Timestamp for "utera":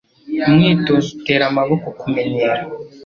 1.15-1.43